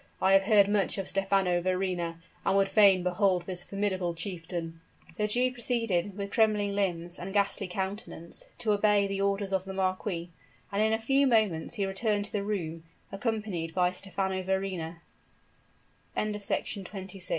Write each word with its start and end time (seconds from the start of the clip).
I 0.19 0.33
have 0.33 0.45
heard 0.45 0.67
much 0.67 0.97
of 0.97 1.07
Stephano 1.07 1.61
Verrina, 1.61 2.19
and 2.43 2.57
would 2.57 2.69
fain 2.69 3.03
behold 3.03 3.43
this 3.43 3.63
formidable 3.63 4.15
chieftain." 4.15 4.81
The 5.17 5.27
Jew 5.27 5.51
proceeded, 5.51 6.17
with 6.17 6.31
trembling 6.31 6.73
limbs 6.73 7.19
and 7.19 7.31
ghastly 7.31 7.67
countenance, 7.67 8.47
to 8.57 8.71
obey 8.71 9.05
the 9.05 9.21
orders 9.21 9.53
of 9.53 9.63
the 9.63 9.75
marquis; 9.75 10.31
and 10.71 10.81
in 10.81 10.91
a 10.91 10.97
few 10.97 11.27
moments 11.27 11.75
he 11.75 11.85
returned 11.85 12.25
to 12.25 12.31
the 12.31 12.41
room, 12.43 12.83
accompanied 13.11 13.75
by 13.75 13.91
Stephano 13.91 14.41
Verrina. 14.41 15.01
CHAPTER 16.15 16.39
XXVI. 16.79 17.29